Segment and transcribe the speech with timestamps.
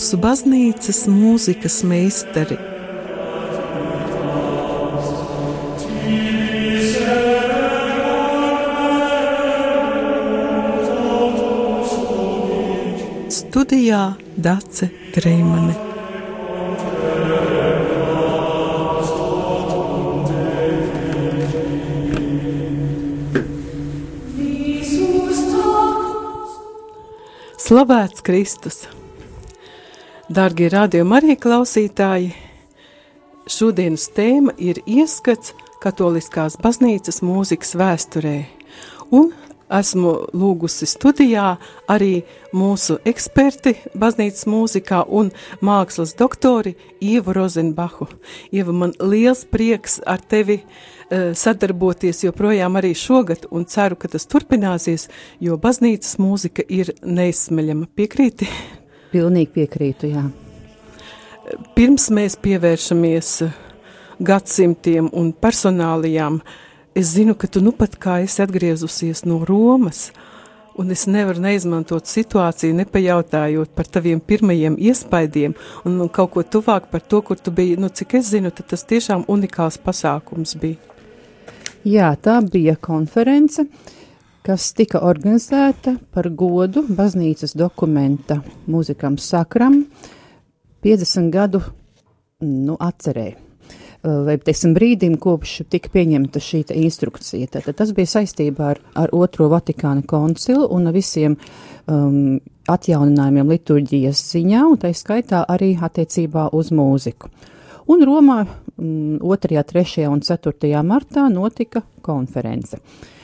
[0.00, 2.56] mūsu baznīcas mūzikas meistari.
[13.28, 13.98] Studijā
[14.40, 15.76] Dace Treimane.
[27.60, 28.80] Slavēts Kristus!
[30.30, 32.28] Dārgie radiokamā arī klausītāji,
[33.50, 38.36] šodienas tēma ir ieskats Katoliskās baznīcas mūzikas vēsturē,
[39.10, 39.32] un
[39.74, 41.56] esmu lūgusi studijā
[41.90, 42.22] arī
[42.54, 45.32] mūsu eksperti baznīcas mūzikā un
[45.66, 48.06] mākslas doktori Ievu Rozenbachu.
[48.54, 54.30] Ieva, man liels prieks ar tevi uh, sadarboties joprojām arī šogad, un ceru, ka tas
[54.30, 55.08] turpināsies,
[55.42, 57.90] jo baznīcas mūzika ir neizsmeļama.
[57.98, 58.46] Piekrīti?
[59.10, 60.24] Pilnīgi piekrītu, jā.
[61.74, 63.30] Pirms mēs pievēršamies
[64.22, 66.38] gadsimtiem un personālijām,
[66.94, 70.10] es zinu, ka tu nu pat kā esi atgriezusies no Romas,
[70.78, 76.86] un es nevaru neizmantot situāciju, nepajautājot par taviem pirmajiem iespaidiem un, un kaut ko tuvāk
[76.92, 77.80] par to, kur tu biji.
[77.80, 80.78] Nu, cik es zinu, tad tas tiešām unikāls pasākums bija.
[81.82, 83.64] Jā, tā bija konference.
[83.64, 83.99] Uh,
[84.46, 89.84] kas tika organizēta par godu baznīcas dokumenta mūzikam sakram
[90.84, 91.60] 50 gadu
[92.40, 93.36] nu, atcerēja.
[94.00, 97.50] Vai, teiksim, brīdim, kopš tika pieņemta šī instrukcija.
[97.52, 102.38] Tātad tas bija saistībā ar, ar otro Vatikāna koncilu un visiem um,
[102.72, 107.28] atjauninājumiem liturģijas ziņā, un tā skaitā arī attiecībā uz mūziku.
[107.92, 110.08] Un Romā um, 2., 3.
[110.08, 110.72] un 4.
[110.80, 112.80] martā notika konference.
[112.80, 113.19] Uh,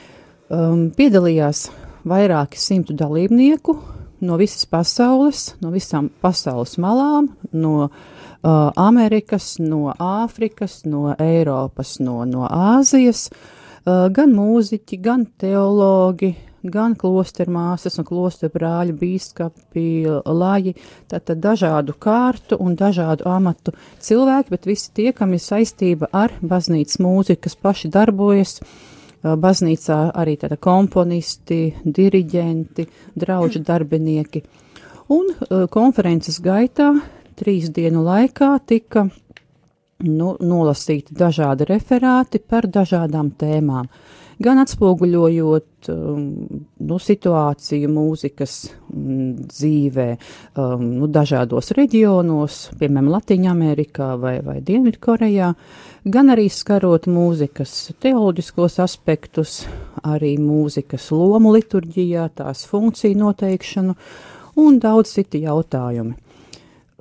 [0.49, 1.67] um, piedalījās
[2.07, 3.77] vairāki simtu dalībnieku
[4.25, 7.91] no visas pasaules, no visām pasaules malām, no uh,
[8.79, 16.33] Amerikas, no Āfrikas, no Eiropas, no, no Āzijas, uh, gan mūziķi, gan teologi,
[16.67, 19.87] gan klostermāsas un klosterbrāļi, bīskapi,
[20.25, 20.73] laji,
[21.11, 26.97] tātad dažādu kārtu un dažādu amatu cilvēki, bet visi tie, kam ir saistība ar baznīcas
[27.05, 34.43] mūziku, kas paši darbojas, uh, baznīcā arī tāda komponisti, diriģenti, draugu darbinieki.
[35.13, 35.31] Un
[35.71, 36.91] konferences gaitā
[37.39, 39.07] trīs dienu laikā tika
[40.03, 43.89] nu, nolasīti dažādi referāti par dažādām tēmām
[44.43, 46.25] gan atspoguļojot um,
[46.87, 48.55] nu, situāciju mūzikas
[48.93, 55.51] um, dzīvē um, nu, dažādos reģionos, piemēram, Latvijā, vai, vai Dienvidkorejā,
[56.13, 57.73] gan arī skarot mūzikas
[58.03, 59.59] teoloģiskos aspektus,
[60.07, 63.95] arī mūzikas lomu liturģijā, tās funkciju noteikšanu
[64.63, 66.15] un daudz citi jautājumi.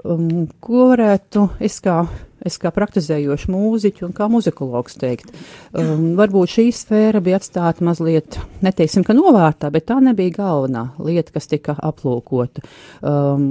[0.04, 2.02] Um, ko varētu es kā
[2.46, 5.32] es kā praktizējošs mūziķis un kā muzikologs teikt.
[5.72, 11.34] Um, varbūt šī sfēra bija atstāta mazliet, neteiksim, ka novārtā, bet tā nebija galvenā lieta,
[11.34, 12.62] kas tika aplūkota.
[13.00, 13.48] Um,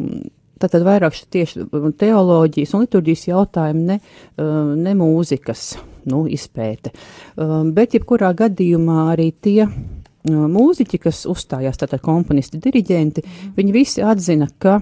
[0.61, 1.65] Tātad vairāk tieši
[1.99, 3.99] teoloģijas un liturģijas jautājumi, ne,
[4.39, 5.73] um, ne mūzikas
[6.11, 6.93] nu, izpēte.
[7.35, 13.25] Um, bet jebkurā gadījumā arī tie um, mūziķi, kas uzstājās, tātad komponisti, diriģenti,
[13.57, 14.79] viņi visi atzina, ka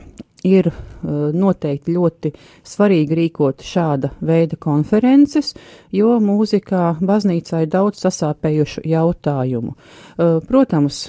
[0.47, 2.33] ir uh, noteikti ļoti
[2.67, 5.53] svarīgi rīkot šāda veida konferences,
[5.93, 9.73] jo mūzikā baznīcā ir daudz sasāpējušu jautājumu.
[9.73, 11.05] Uh, protams,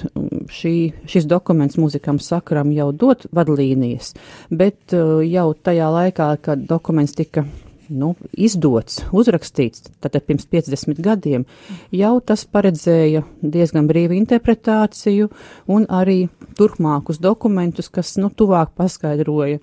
[0.54, 0.76] šī,
[1.10, 4.14] šis dokuments mūzikam sakram jau dot vadlīnijas,
[4.50, 7.46] bet uh, jau tajā laikā, kad dokuments tika
[7.88, 11.44] nu, izdots, uzrakstīts, tātad pirms 50 gadiem,
[11.94, 15.30] jau tas paredzēja diezgan brīvu interpretāciju
[15.72, 16.24] un arī
[16.58, 19.60] turpmākus dokumentus, kas nu, tuvāk paskaidroja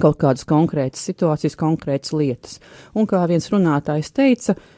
[0.00, 2.56] kaut kādas konkrētas situācijas, konkrētas lietas.
[2.98, 4.74] Un kā viens runātājs teica, uh,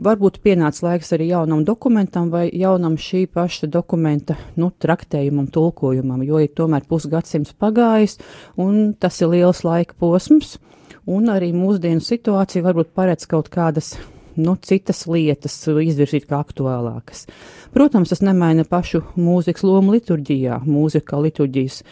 [0.00, 6.40] varbūt pienāca laiks arī jaunam dokumentam vai jaunam šī paša dokumenta nu, traktējumam, tulkojumam, jo
[6.42, 8.18] ir tomēr pusgadsimts pagājis
[8.60, 10.58] un tas ir liels laika posms
[11.06, 13.94] un arī mūsdienu situācija varbūt paredz kaut kādas
[14.40, 17.26] nu, citas lietas izvirzīt kā aktuālākas.
[17.74, 21.82] Protams, tas nemaina pašu mūzikas lomu liturģijā, mūzika liturģijas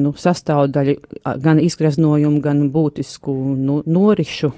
[0.00, 0.96] nu, sastāvdaļa,
[1.42, 4.52] gan izgreznojumu, gan būtisku nu, norišu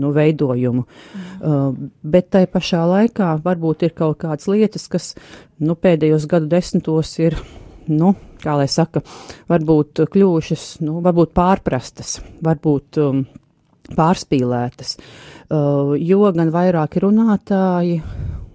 [0.00, 0.84] nu, veidojumu.
[0.86, 1.28] Mm.
[1.40, 5.14] Uh, bet tai pašā laikā varbūt ir kaut kādas lietas, kas
[5.58, 7.38] nu, pēdējos gadu desmitos ir,
[7.90, 8.14] nu,
[8.44, 9.02] kā lai saka,
[9.50, 13.22] varbūt kļuvušas, nu, varbūt pārprastas, varbūt um,
[13.96, 18.00] pārspīlētas, uh, jo gan vairāki runātāji,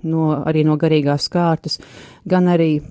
[0.09, 1.79] no, arī no garīgās kārtas,
[2.27, 2.85] gan arī m,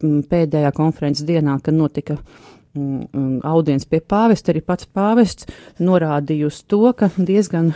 [0.00, 5.50] mm, pēdējā konferences dienā, kad notika mm, audiens pie pāvesta, arī pats pāvests
[5.82, 7.74] norādīja uz to, ka diezgan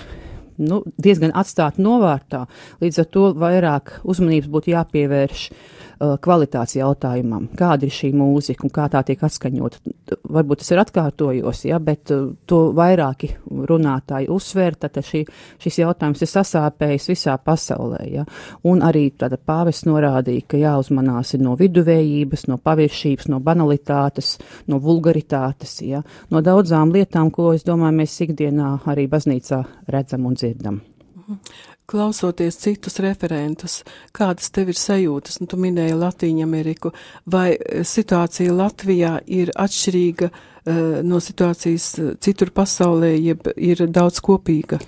[0.57, 2.47] nu, diezgan atstāt novārtā.
[2.83, 5.49] Līdz ar to vairāk uzmanības būtu jāpievērš
[5.97, 9.95] kvalitātes jautājumam, kāda ir šī mūzika un kā tā tiek atskaņota.
[10.37, 13.31] Varbūt tas ir atkārtojos, ja, bet uh, to vairāki
[13.71, 15.23] runātāji uzsver, tad šī,
[15.63, 18.03] šis jautājums ir sasāpējis visā pasaulē.
[18.13, 18.27] Ja.
[18.69, 24.37] Un arī tāda pāvis norādīja, ka jāuzmanās no viduvējības, no paviršības, no banalitātes,
[24.69, 30.37] no vulgaritātes, ja, no daudzām lietām, ko, es domāju, mēs ikdienā arī baznīcā redzam un
[30.37, 30.83] dzirdam.
[31.87, 33.77] Klausoties citus referentus,
[34.17, 36.91] kādas tev ir sajūtas, nu, tu minēji Latīņu Ameriku,
[37.31, 44.19] vai eh, situācija Latvijā ir atšķirīga uh, no situācijas eh, citur pasaulē, jeb ir daudz
[44.19, 44.81] kopīga?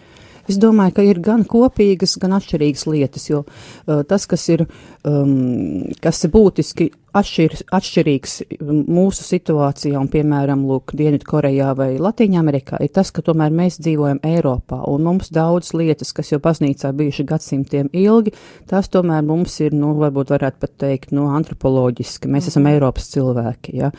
[0.49, 4.65] Es domāju, ka ir gan kopīgas, gan atšķirīgas lietas, jo uh, tas, kas ir,
[5.05, 12.93] um, kas ir būtiski atšķir, atšķirīgs mūsu situācijā, un piemēram, lūk, Dienvidkorejā vai Latīņamerikā, ir
[12.95, 17.91] tas, ka tomēr mēs dzīvojam Eiropā, un mums daudz lietas, kas jau baznīcā bijuši gadsimtiem
[17.97, 18.33] ilgi,
[18.71, 22.31] tās tomēr mums ir, nu, varbūt varētu pat teikt, nu, antropoloģiski.
[22.33, 23.93] Mēs esam Eiropas cilvēki, ja,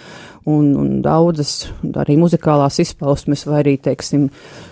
[0.49, 1.69] un, un daudzas
[1.99, 4.68] arī muzikālās izpausmes vai arī, teiksim, uh,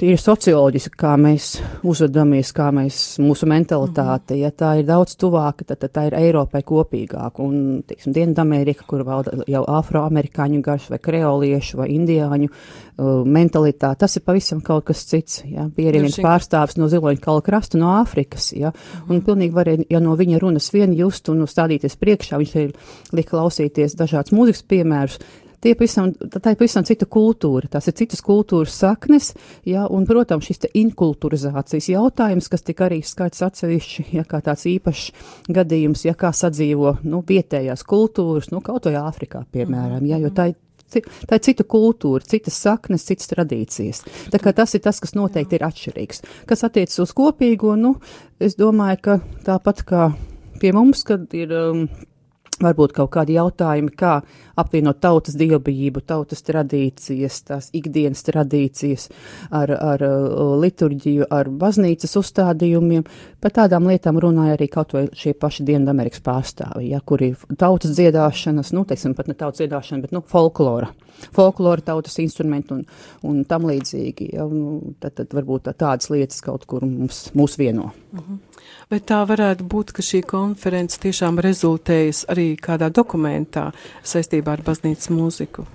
[0.00, 1.56] tīri socioloģiski, kā mēs
[1.86, 4.42] uzvedamies, kā mēs, mūsu mentalitāte, mm -hmm.
[4.42, 7.42] ja tā ir daudz tuvāka, tad, tad tā ir Eiropai kopīgāka.
[7.42, 14.16] Un, teiksim, Dienvidamerika, kur valda jau afroamerikāņu garš vai kreoliešu vai indiāņu uh, mentalitāte, tas
[14.16, 15.42] ir pavisam kaut kas cits.
[15.44, 15.68] Ja?
[15.76, 18.70] Bija arī viens pārstāvs no ziloņa kala krasta, no Āfrikas, ja?
[18.70, 19.14] Mm -hmm.
[19.14, 22.72] un pilnīgi varēja, ja no viņa runas vien just un stādīties priekšā, viņš ir
[23.12, 25.18] lika klausīties dažādas mūzikas piemērus,
[25.66, 29.32] tie pavisam, tā ir pavisam cita kultūra, tās ir citas kultūras saknes,
[29.66, 34.66] jā, un, protams, šis te inkulturizācijas jautājums, kas tika arī skaits atsevišķi, ja kā tāds
[34.70, 35.08] īpašs
[35.56, 40.52] gadījums, ja kā sadzīvo, nu, vietējās kultūras, nu, kaut vai Āfrikā, piemēram, jā, jo tā
[40.52, 44.04] ir tā ir cita kultūra, citas saknes, citas tradīcijas.
[44.30, 46.22] Tā kā tas ir tas, kas noteikti ir atšķirīgs.
[46.46, 47.96] Kas attiecas uz kopīgo, nu,
[48.38, 49.16] es domāju, ka
[49.48, 50.04] tāpat kā
[50.62, 51.88] pie mums, kad ir um,
[52.62, 54.20] varbūt kaut kādi jautājumi, kā
[54.56, 59.08] apvienot tautas dievbijību, tautas tradīcijas, tās ikdienas tradīcijas
[59.54, 63.04] ar, ar uh, liturģiju, ar baznīcas uzstādījumiem.
[63.42, 68.72] Par tādām lietām runāja arī kaut vai šie paši Dienvidamerikas pārstāvi, ja, kuri tautas dziedāšanas,
[68.76, 70.90] nu, teiksim, pat ne tautas dziedāšana, bet, nu, folklora,
[71.36, 72.84] folklora tautas instrumenti un,
[73.28, 74.32] un tam līdzīgi.
[74.36, 77.92] Ja, nu, tad, tad varbūt tā, tādas lietas kaut kur mums, mūs vieno.
[78.12, 78.32] Uh mhm.
[78.32, 78.55] -huh.
[78.90, 83.70] Bet tā varētu būt, ka šī konference tiešām rezultējas arī kādā dokumentā
[84.06, 85.66] saistībā ar baznīcas mūziku.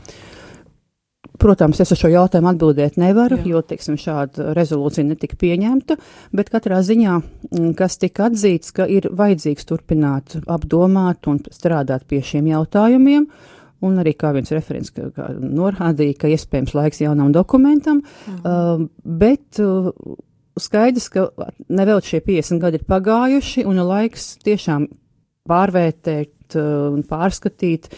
[1.41, 3.47] Protams, es uz šo jautājumu atbildēt nevaru, Jā.
[3.53, 5.97] jo, teiksim, šāda rezolūcija netika pieņemta,
[6.37, 7.15] bet katrā ziņā,
[7.49, 13.25] mm, kas tika atzīts, ka ir vajadzīgs turpināt apdomāt un strādāt pie šiem jautājumiem,
[13.81, 18.41] un arī kā viens referents ka, kā norādīja, ka iespējams laiks jaunam dokumentam, mhm.
[18.45, 19.89] uh, bet uh,
[20.61, 21.27] skaidrs, ka
[21.69, 24.87] nevēl šie 50 gadi ir pagājuši un laiks tiešām
[25.49, 27.89] pārvērtēt uh, un pārskatīt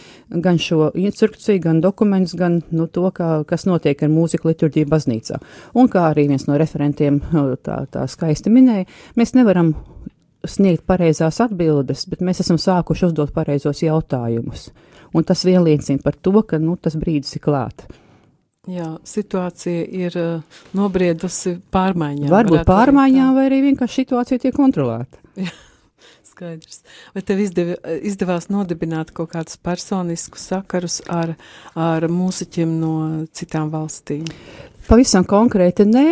[0.44, 5.40] gan šo instrukciju, gan dokumentus, gan nu, to, kā, kas notiek ar mūziku liturģiju baznīcā.
[5.76, 8.88] Un kā arī viens no referentiem uh, tā, tā skaisti minēja,
[9.20, 9.74] mēs nevaram
[10.44, 14.68] sniegt pareizās atbildes, bet mēs esam sākuši uzdot pareizos jautājumus.
[15.14, 17.86] Un tas vien liecina par to, ka nu, tas brīdis ir klāts.
[18.70, 22.30] Jā, situācija ir uh, nobriedusi pārmaiņām.
[22.32, 25.20] Varbūt pārmaiņām, vai arī vienkārši situācija tiek kontrolēta.
[25.36, 25.52] Jā,
[26.30, 26.80] skaidrs.
[27.12, 27.76] Vai tev izdevi,
[28.08, 31.34] izdevās nodibināt kaut kādus personiskus sakarus ar,
[31.76, 32.94] ar mūziķiem no
[33.36, 34.24] citām valstīm?
[34.84, 36.06] Pavisam konkrēti nē,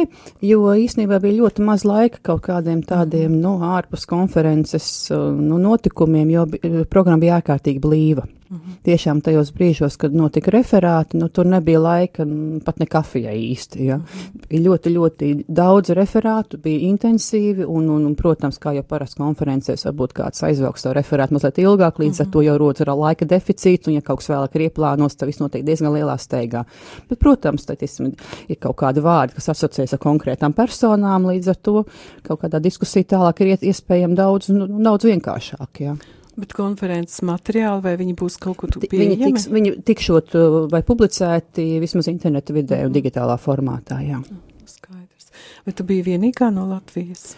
[0.48, 6.46] jo īstenībā bija ļoti maz laika kaut kādiem tādiem, nu, ārpus konferences nu, notikumiem, jo
[6.88, 8.24] programma bija ārkārtīgi blīva.
[8.52, 8.72] Mhm.
[8.84, 12.26] Tiešām tajos brīžos, kad notika referāti, nu, tur nebija laika
[12.66, 13.86] pat ne kafijai īsti.
[13.86, 13.96] Ja.
[13.96, 14.42] Mhm.
[14.50, 19.86] Bija ļoti, ļoti daudz referātu, bija intensīvi, un, un, un protams, kā jau parasti konferencēs,
[19.88, 22.26] varbūt kāds aizvelks savu referātu mazliet ilgāk, līdz mhm.
[22.26, 25.32] ar to jau rodas ar laika deficīts, un ja kaut kas vēlāk ir ieplānos, tad
[25.32, 26.66] viss notiek diezgan lielā steigā.
[27.08, 31.86] Bet, protams, tad ir kaut kādi vārdi, kas asociēs ar konkrētām personām, līdz ar to
[32.26, 35.86] kaut kādā diskusija tālāk ir iespējama daudz, nu, daudz vienkāršāk.
[35.86, 35.96] Ja.
[36.32, 39.02] Bet konferences materiāli, vai viņi būs kaut kur pieejami?
[39.02, 44.16] Viņi, tiks, viņi tikšot uh, vai publicēti vismaz interneta vidē un digitālā formātā, jā.
[44.22, 45.28] Mm, skaidrs.
[45.66, 47.34] Vai tu biji vienīgā no Latvijas?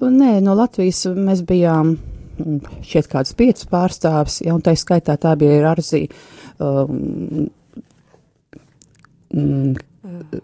[0.00, 5.34] Nē, no Latvijas mēs bijām mm, šķiet kāds piecas pārstāvis, ja, un tā skaitā tā
[5.36, 6.06] bija Arzī,
[6.64, 7.50] um,
[9.34, 9.76] mm,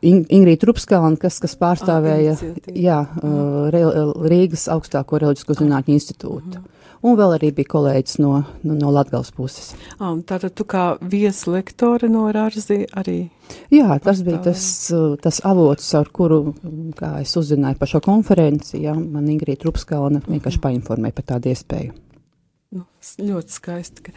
[0.04, 6.60] Ingrīda Rupskalna, kas, kas pārstāvēja, ah, jā, uh, Rīgas augstāko reliģisko zinātņu institūtu.
[6.60, 6.73] Uh -huh.
[7.04, 8.32] Un vēl arī bija kolēģis no,
[8.64, 9.72] no, no Latgales puses.
[9.98, 13.18] Um, tātad tu kā vieslektore no Rārzi arī?
[13.72, 14.64] Jā, tas bija tas,
[15.22, 16.54] tas avots, ar kuru,
[16.98, 21.94] kā es uzzināju par šo konferenci, ja, man Ingrīda Rupskauna vienkārši painformēja par tādu iespēju.
[22.74, 22.86] Nu,
[23.20, 24.08] ļoti skaisti.
[24.08, 24.16] Ka...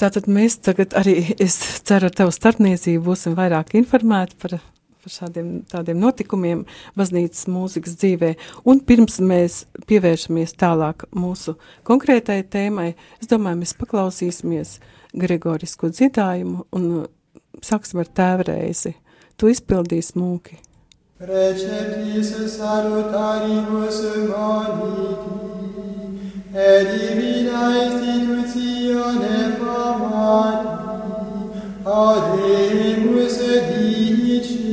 [0.00, 1.56] Tātad mēs tagad arī, es
[1.86, 4.58] ceru, ar tavu starpniecību būsim vairāk informēti par
[5.06, 6.64] par šādiem tādiem notikumiem
[6.98, 8.32] baznīcas mūzikas dzīvē.
[8.66, 11.54] Un pirms mēs pievēršamies tālāk mūsu
[11.86, 12.90] konkrētai tēmai,
[13.22, 14.80] es domāju, mēs paklausīsimies
[15.16, 16.88] Gregorisko dziedājumu un
[17.62, 18.96] sāksim ar tēvreizi.
[19.36, 20.58] Tu izpildīsi mūki.
[21.20, 25.38] Receptis salutaribus moniti,
[26.52, 30.75] et divina institutione famati,
[31.86, 33.38] ademus
[33.68, 34.66] dice,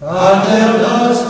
[0.00, 1.27] Pater nostrum,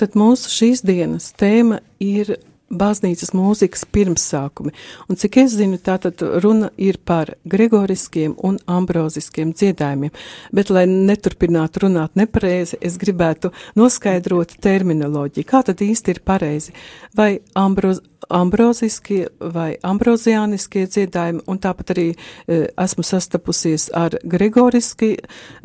[0.00, 2.30] Tātad mūsu šīs dienas tēma ir
[2.70, 4.72] baznīcas mūzikas pirmsākumi,
[5.10, 10.14] un cik es zinu, tātad runa ir par gregoriskiem un ambroziskiem dziedājumiem,
[10.54, 15.48] bet, lai neturpinātu runāt nepareizi, es gribētu noskaidrot terminoloģiju.
[15.50, 16.74] Kā tad īsti ir pareizi?
[17.16, 25.16] Vai ambroz, ambroziskie vai ambroziāniskie dziedājumi, un tāpat arī e, esmu sastapusies ar gregoriski,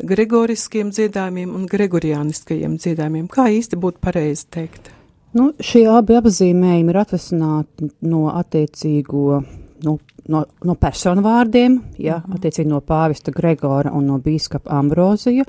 [0.02, 3.30] gregoriskiem dziedājumiem un gregoriāniskajiem dziedājumiem.
[3.30, 4.95] Kā īsti būtu pareizi teikt?
[5.36, 9.40] Nu, šie abi apzīmējumi ir atvesināti no attiecīgo,
[9.84, 9.96] nu,
[10.32, 15.44] no, no personu vārdiem, ja, mm attiecīgi no pāvista Gregora un no bīskapa Ambrozija,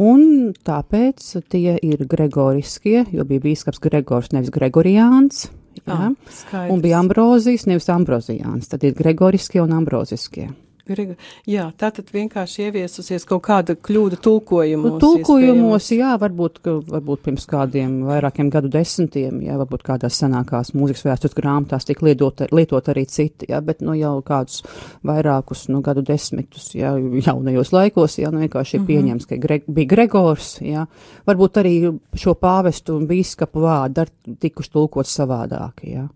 [0.00, 5.46] un tāpēc tie ir gregoriskie, jo bija bīskaps Gregors, nevis Gregoriāns,
[5.80, 6.72] ja, Ah, skaidrs.
[6.72, 10.50] un bija Ambrozijas, nevis Ambroziāns, tad ir gregoriskie un ambroziskie.
[10.84, 11.14] Grega,
[11.48, 14.92] jā, tā tad vienkārši ieviesusies kaut kāda kļūda tulkojumos.
[14.92, 16.60] Nu, tulkojumos, jā, varbūt,
[16.90, 22.44] varbūt pirms kādiem vairākiem gadu desmitiem, jā, varbūt kādās senākās mūzikas vēstures grāmatās tika lietot,
[22.52, 24.60] lietot arī citi, jā, bet, nu, jau kādus
[25.08, 26.92] vairākus, nu, gadu desmitus, jā,
[27.24, 28.88] jaunajos laikos, jā, nu, vienkārši ir Mhm.
[28.92, 30.84] pieņems, ka Gre bija Gregors, jā,
[31.26, 31.74] varbūt arī
[32.14, 36.08] šo pāvestu un bīskapu vārdu ar tikuši tulkot savādāk, jā.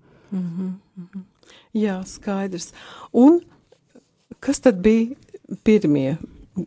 [1.76, 2.72] Jā, skaidrs.
[3.14, 3.40] Un
[4.40, 5.14] kas tad bija
[5.64, 6.16] pirmie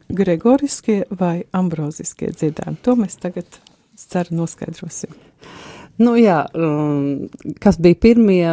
[0.09, 2.81] gregoriskie vai ambroziskie dziedājumi?
[2.85, 3.59] To mēs tagad,
[3.99, 5.13] ceru, noskaidrosim.
[6.01, 7.27] Nu, jā, um,
[7.61, 8.45] kas bija pirmie,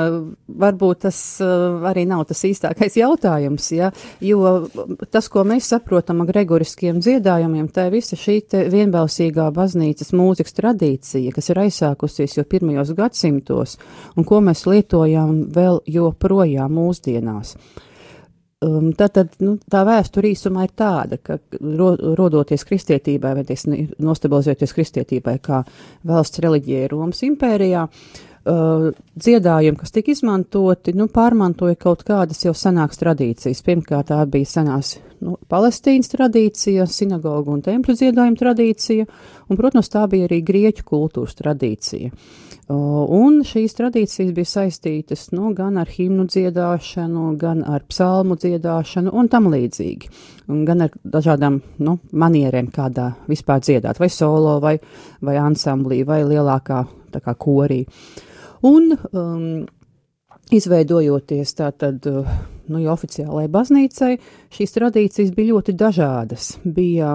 [0.61, 3.89] varbūt tas uh, arī nav tas īstākais jautājums, ja,
[4.25, 4.69] jo
[5.13, 8.41] tas, ko mēs saprotam ar gregoriskiem dziedājumiem, tā ir visa šī
[8.75, 13.79] vienbalsīgā baznīcas mūzikas tradīcija, kas ir aizsākusies jau pirmajos gadsimtos,
[14.17, 17.57] un ko mēs lietojam vēl joprojām mūsdienās.
[18.59, 21.37] Um, Tātad nu, tā vēsture īsumā ir tāda, ka
[21.79, 23.69] ro, rodoties kristietībai, vai tieks,
[24.03, 25.61] nostabilizēties kristietībai kā
[26.11, 32.99] valsts reliģijai Romas impērijā, uh, dziedājumi, kas tika izmantoti, nu, pārmantoja kaut kādas jau senākas
[32.99, 33.62] tradīcijas.
[33.62, 39.07] Pirmkārt, tā bija senās nu, Palestīnas tradīcija, sinagogu un tempļu dziedājuma tradīcija,
[39.47, 42.11] un, protams, tā bija arī grieķu kultūras tradīcija.
[42.11, 49.15] Uh, Un šīs tradīcijas bija saistītas nu, gan ar himnu dziedāšanu, gan ar psalmu dziedāšanu
[49.17, 50.11] un tam līdzīgi.
[50.53, 54.75] Un gan ar dažādām nu, manierēm, kādā vispār dziedāt, vai solo, vai,
[55.25, 56.83] vai ansamblī, vai lielākā
[57.25, 57.87] kā korī.
[58.69, 59.47] Un um,
[60.53, 64.11] izveidojoties tātad, nu, jau oficiālajai baznīcai,
[64.59, 66.51] šīs tradīcijas bija ļoti dažādas.
[66.69, 67.15] Bija,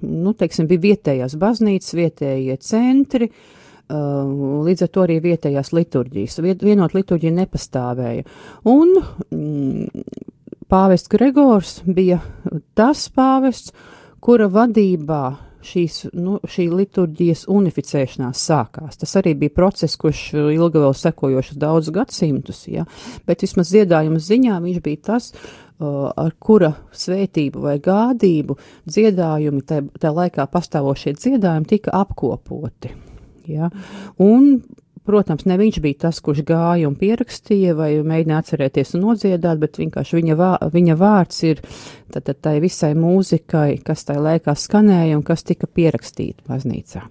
[0.00, 6.38] nu, teiksim, bija vietējās baznīcas, vietējie centri, Uh, līdz ar to arī vietējās liturģijas.
[6.62, 8.24] Vienot liturģija nepastāvēja.
[8.70, 10.04] Un mm,
[10.72, 12.20] pāvests Gregors bija
[12.74, 13.74] tas pāvests,
[14.24, 15.24] kura vadībā
[15.64, 18.98] šīs, nu, šī liturģijas unificēšanās sākās.
[19.00, 22.84] Tas arī bija process, kurš ilga vēl sekojošus daudzus gadsimtus, ja?
[23.28, 25.32] bet vismaz dziedājuma ziņā viņš bija tas,
[25.80, 32.92] ar kura svētību vai gādību dziedājumi, tajā laikā pastāvošie dziedājumi tika apkopoti.
[33.50, 33.70] Ja?
[34.22, 34.62] Un
[35.04, 39.80] protams, ne viņš bija tas, kurš gāja un pierakstīja vai mēģināja atcerēties un nodziedāt, bet
[39.80, 41.60] vienkārši viņa, vā, viņa vārds ir
[42.12, 47.02] tad, tad tai visai mūzikai, kas tai laikā skanēja un kas tika pierakstīta baznīcā.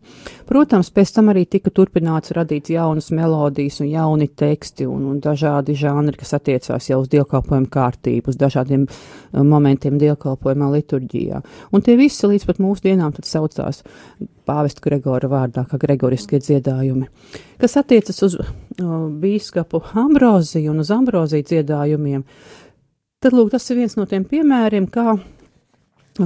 [0.49, 5.75] Protams, pēc tam arī tika turpināts radīt jaunas melodijas un jauni teksti un, un dažādi
[5.79, 11.43] žanri, kas attiecās jau uz dievkalpojumu kārtību, uz dažādiem uh, momentiem dievkalpojumā liturģijā.
[11.73, 13.83] Un tie visi līdz pat mūsdienām tad saucās
[14.47, 17.07] pāvesta Gregora vārdā, kā gregoriskie dziedājumi.
[17.61, 18.49] Kas attiecas uz uh,
[19.23, 22.25] bīskapu Ambroziju un uz Ambroziju dziedājumiem,
[23.23, 25.17] tad lūk, tas ir viens no tiem piemēriem, kā,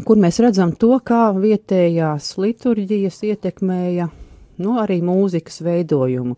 [0.06, 4.10] kur mēs redzam to, kā vietējās liturģijas ietekmēja
[4.64, 6.36] nu, arī mūzikas veidojumu.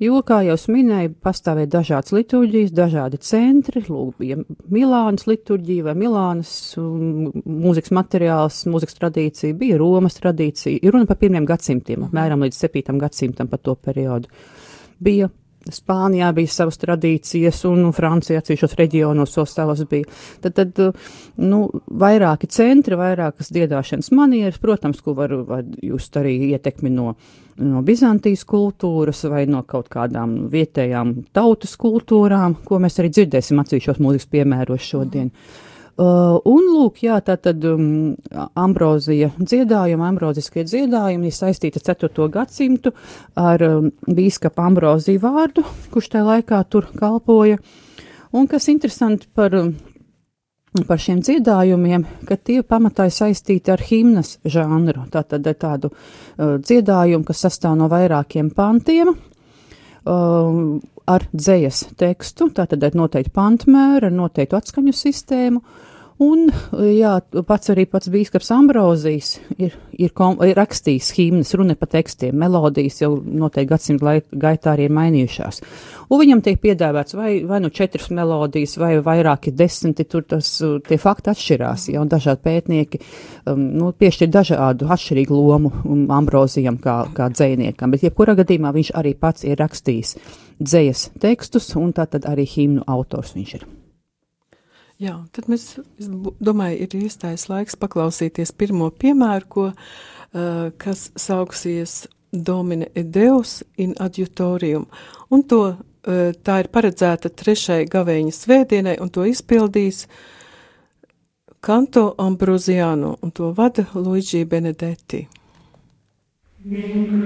[0.00, 4.38] Jo, kā jau minēju, pastāvēja dažādas liturģijas, dažādi centri, lūk, bija
[4.72, 11.20] Milānas liturģija vai Milānas um, mūzikas materiāls, mūzikas tradīcija, bija Romas tradīcija, ir runa par
[11.20, 14.32] pirmiem gadsimtiem, apmēram līdz septītam gadsimtam par to periodu.
[15.04, 15.28] Bija
[15.68, 20.08] Spānijā bija savas tradīcijas, un Francijā atsevišķos reģionos vēl savas bija.
[20.40, 20.80] Tad, tad
[21.44, 21.60] nu,
[22.00, 27.14] vairāki centri, vairākas dziedāšanas manieres, protams, ko var, var just arī ietekmi no,
[27.60, 34.00] no Bizantijas kultūras vai no kaut kādām vietējām tautas kultūrām, ko mēs arī dzirdēsim atsevišķos
[34.00, 35.28] mūzikas piemēros šodien.
[35.28, 35.68] Mm.
[36.00, 38.14] Uh, un, lūk, jā, tā tad um,
[38.56, 42.28] ambrozija dziedājuma, ambroziskie dziedājumi ir saistīti ar 4.
[42.32, 42.94] gadsimtu
[43.36, 47.58] ar um, bīskapa ambroziju vārdu, kurš tajā laikā tur kalpoja.
[48.32, 49.74] Un kas interesanti par, um,
[50.88, 57.28] par šiem dziedājumiem, ka tie pamatā ir saistīti ar himnas žanru, tātad tādu uh, dziedājumu,
[57.28, 60.64] kas sastāv no vairākiem pantiem, uh,
[61.04, 65.86] ar dzējas tekstu, tātad ar noteiktu pantmēru, ar noteiktu atskaņu sistēmu, uh,
[66.20, 66.50] Un,
[66.92, 67.14] jā,
[67.48, 73.00] pats arī pats bīskaps Ambrozijs ir, ir, kom, ir rakstījis himnas, runa pa tekstiem, melodijas
[73.00, 75.62] jau noteikti gadsimta gaitā arī ir mainījušās.
[76.12, 81.00] Un viņam tiek piedāvāts vai, vai nu četras melodijas, vai vairāki desmiti, tur tas, tie
[81.00, 83.00] fakti atšķirās, ja, un dažādi pētnieki,
[83.48, 88.92] um, nu, piešķir dažādu atšķirīgu lomu um, Ambrozijam kā, kā dzēniekam, bet jebkurā gadījumā viņš
[89.00, 90.18] arī pats ir rakstījis
[90.60, 93.70] dzējas tekstus, un tātad arī himnu autors viņš ir.
[95.00, 96.08] Jā, tad mēs, es
[96.44, 104.84] domāju, ir iestājas laiks paklausīties pirmo piemēru, ko, uh, kas sauksies Domine Deus in adjutorium,
[105.32, 110.04] un to, uh, tā ir paredzēta trešai gavēņa svētdienai, un to izpildīs
[111.64, 115.24] Kanto Ambroziano, un to vada Luigi Benedetti.
[116.68, 117.20] In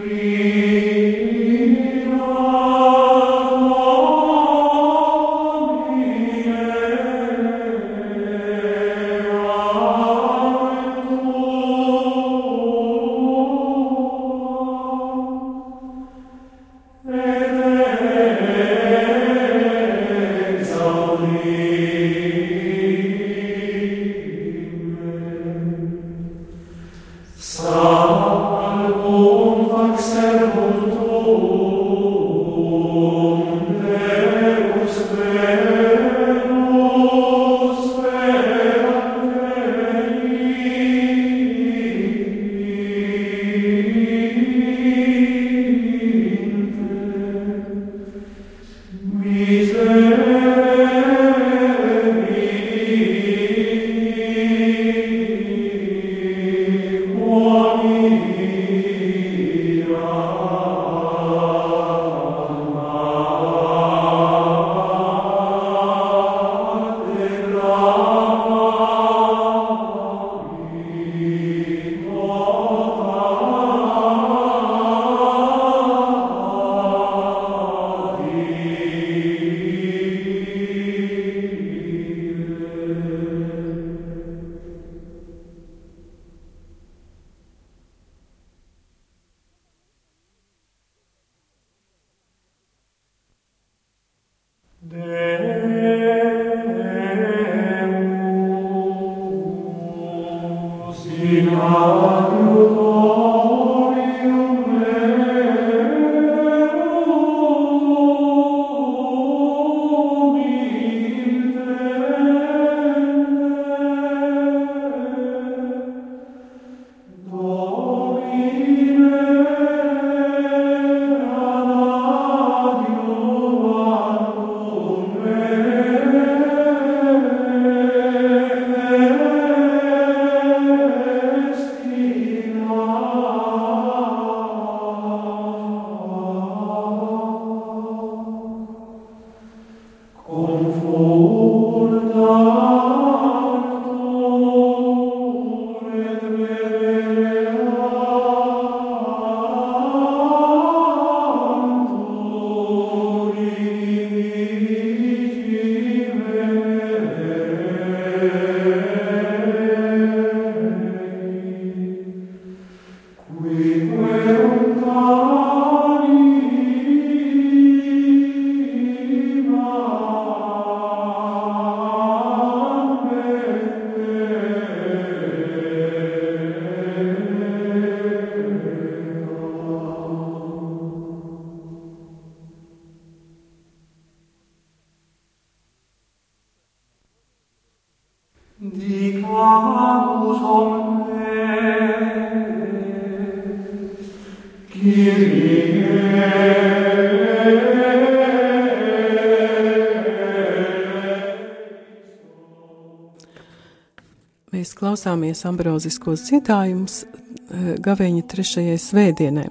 [205.05, 209.49] klausāmies ambroziskos dziedājumus eh, gaveņa trešajai svētdienai.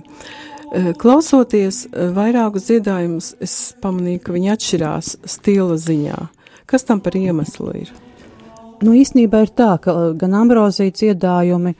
[0.74, 6.18] Eh, klausoties eh, vairākus dziedājumus, es pamanīju, ka viņi atšķirās stila ziņā.
[6.66, 7.92] Kas tam par iemeslu ir?
[8.82, 11.76] Nu, īstenībā ir tā, ka gan ambrozija dziedājumi,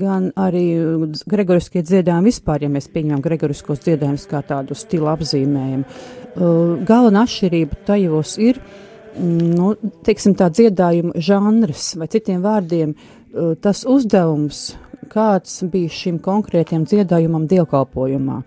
[0.00, 0.64] gan arī
[1.28, 5.84] gregoriskie dziedājumi vispār, ja mēs pieņemam gregoriskos dziedājumus kā tādu stila apzīmējumu,
[6.88, 8.62] galvenā atšķirība tajos ir,
[9.20, 9.74] nu,
[10.06, 14.72] teiksim, tā dziedājuma žanrs, vai citiem vārdiem, uh, tas uzdevums,
[15.12, 18.42] kāds bija šim konkrētiem dziedājumam dievkalpojumā.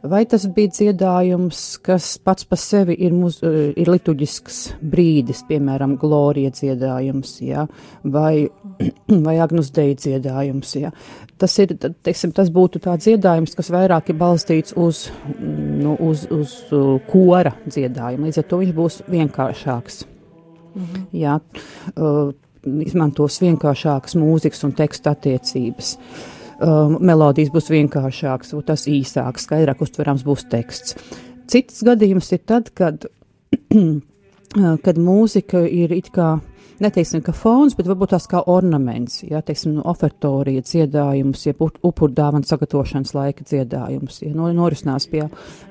[0.00, 5.98] Vai tas bija dziedājums, kas pats par sevi ir, muz, uh, ir liturģisks brīdis, piemēram,
[6.00, 7.66] glorija dziedājums, ja?
[8.04, 8.48] vai,
[9.26, 10.72] vai agnus deja dziedājums.
[10.80, 10.94] Ja?
[11.40, 16.56] Tas, ir, teiksim, tas būtu tāds dziedājums, kas vairāk ir balstīts uz, nu, uz, uz
[16.72, 18.30] uh, kora dziedājumu.
[18.30, 20.02] Līdz ar to viņš būs vienkāršāks.
[20.70, 21.06] Mhm.
[21.20, 21.40] Jā,
[21.98, 22.34] uh,
[22.88, 25.96] izmantos vienkāršākas mūzikas un teksta attiecības.
[26.00, 30.96] Uh, melodijas būs vienkāršākas, tas īsāks, skaidrāk uztverams būs teksts.
[31.50, 33.06] Cits gadījums ir tad, kad,
[34.84, 36.36] kad mūzika ir it kā
[36.82, 42.46] neteiksim, ka fons, bet varbūt tās kā ornaments, ja, teiksim, no ofertorija dziedājums, ja upurdāvana
[42.48, 45.24] sagatavošanas laika dziedājums, ja no, norisinās pie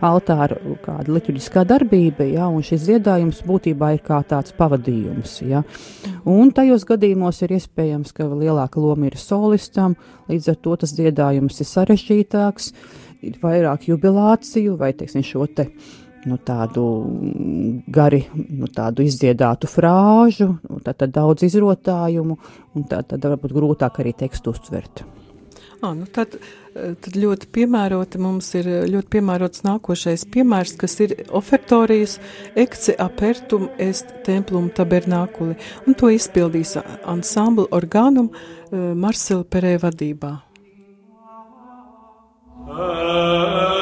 [0.05, 5.63] altāra kāda liturģiskā darbība, ja, un šis dziedājums būtībā ir kā tāds pavadījums, ja.
[6.29, 9.97] Un tajos gadījumos ir iespējams, ka lielāka loma ir solistam,
[10.29, 12.73] līdz ar to tas dziedājums ir sarežģītāks,
[13.25, 15.69] ir vairāk jubilāciju vai, teiksim, šo te
[16.27, 16.84] nu, tādu
[17.88, 22.39] gari, nu, tādu izdziedātu frāžu, nu, tad, tad daudz izrotājumu,
[22.75, 25.05] un tad, tad varbūt grūtāk arī tekstu uztvert.
[25.79, 26.34] Ah, nu tad,
[26.75, 32.17] tad ļoti piemēroti mums ir ļoti piemērots nākošais piemērs, kas ir ofertorijas
[32.60, 35.55] ekce apertum est templum tabernākuli,
[35.88, 36.75] un to izpildīs
[37.08, 38.27] ansamblu orgānum
[38.73, 40.36] Marsela Perē vadībā.
[42.69, 43.78] Uh,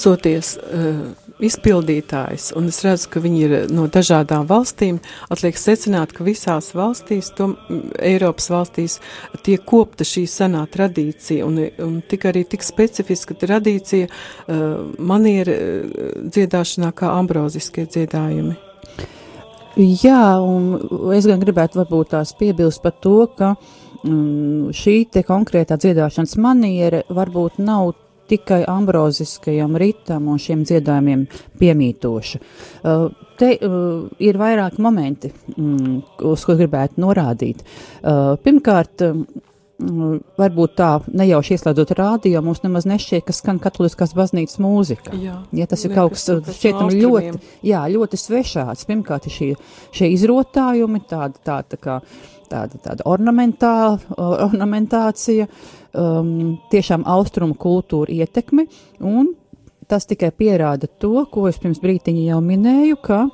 [0.00, 6.24] klausoties uh, izpildītājs, un es redzu, ka viņi ir no dažādām valstīm, atliek secināt, ka
[6.24, 7.56] visās valstīs, tom,
[7.98, 8.98] Eiropas valstīs,
[9.44, 15.52] tiek kopta šī senā tradīcija, un, un tik arī tik specifiska tradīcija uh, maniera
[16.24, 18.56] dziedāšanā kā ambroziskie dziedājumi.
[19.76, 23.54] Jā, un es gan gribētu varbūt tās piebilst par to, ka
[24.04, 27.92] mm, šī te konkrētā dziedāšanas maniera varbūt nav
[28.30, 31.26] tikai ambroziskajam ritam un šiem dziedājumiem
[31.60, 32.40] piemītoša.
[32.80, 33.06] Uh,
[33.40, 37.62] te uh, ir vairāki momenti, mm, uz ko gribētu norādīt.
[38.00, 44.60] Uh, pirmkārt, mm, varbūt tā nejauši ieslēdzot rādio, mums nemaz nešķiet, ka skan katoliskās baznīcas
[44.62, 45.14] mūzika.
[45.16, 48.86] Jā, ja tas ir kaut kas šķietam ļoti, jā, ļoti svešāds.
[48.90, 49.54] Pirmkārt, ir šie,
[49.96, 52.00] šie izrotājumi, tāda, tā, tā kā,
[52.52, 53.74] tāda, tāda ornamentā,
[54.20, 58.66] ornamentācija, uh, um, tiešām austrumu kultūra ietekmi,
[59.00, 59.32] un
[59.90, 63.24] tas tikai pierāda to, ko es pirms brītiņa jau minēju, ka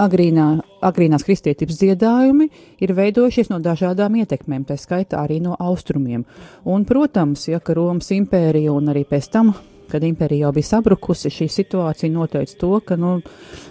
[0.00, 0.46] agrīnā,
[0.84, 2.48] agrīnās kristietības dziedājumi
[2.84, 6.24] ir veidojušies no dažādām ietekmēm, tā skaitā arī no austrumiem.
[6.64, 9.54] Un, protams, ja ka Romas impērija un arī pēc tam
[9.86, 13.20] kad impērija jau bija sabrukusi, šī situācija noteica to, ka nu,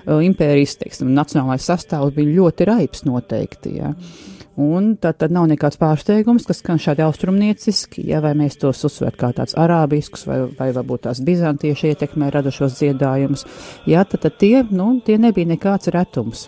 [0.07, 3.73] impērijas teiksim, nacionālais sastāvs bija ļoti raips noteikti.
[3.81, 3.91] Ja.
[3.91, 4.34] Mm.
[4.55, 9.17] Un tad, tad nav nekāds pārsteigums, kas skan šādi austrumnieciski, ja vai mēs tos uzsvērt
[9.19, 13.43] kā tāds arābisks vai, vai varbūt tās bizantieši ietekmē radušos dziedājumus.
[13.91, 16.47] Jā, tad, tad tie, nu, tie nebija nekāds retums.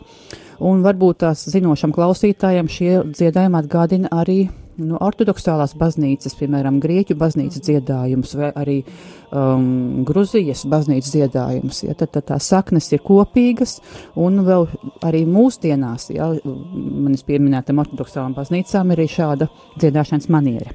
[0.63, 4.45] Un varbūt tās zinošam klausītājam šie dziedājumi atgādina arī
[4.77, 11.83] nu, ortodoksālās baznīcas, piemēram, Grieķu baznīcas dziedājums vai arī um, Gruzijas baznīcas dziedājums.
[11.87, 13.79] Ja, tad, tad tās saknes ir kopīgas
[14.19, 14.69] un vēl
[15.07, 20.73] arī mūsdienās, ja, manis pieminētam ortodoksālām baznīcām ir arī šāda dziedāšanas maniera.